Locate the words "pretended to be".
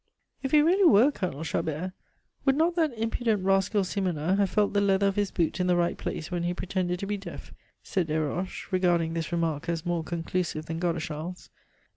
6.55-7.17